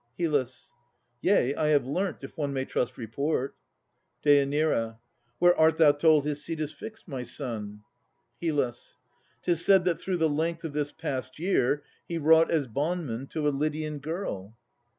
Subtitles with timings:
[0.17, 0.51] HYL.
[1.21, 3.55] Yea, I have learnt, if one may trust report.
[4.25, 4.97] DÊ.
[5.37, 7.83] Where art thou told his seat is fixed, my son?
[8.41, 8.73] HYL.
[9.43, 13.47] 'Tis said that through the length of this past year He wrought as bondman to
[13.47, 14.57] a Lydian girl.